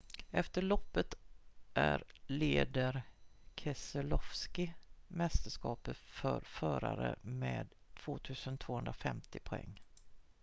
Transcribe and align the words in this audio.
efter 0.31 0.61
loppet 0.61 1.15
är 1.73 2.03
leder 2.27 3.03
keselowski 3.55 4.73
mästerskapet 5.07 5.97
för 5.97 6.39
förare 6.41 7.15
med 7.23 7.67
2 7.95 8.19
250 8.59 9.39
poäng 9.39 9.81